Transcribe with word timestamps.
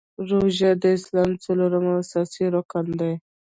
روژه 0.29 0.71
د 0.81 0.83
اسلام 0.97 1.29
څلورم 1.43 1.85
او 1.91 1.99
اساسې 2.03 2.43
رکن 2.55 2.85
دی. 2.99 3.13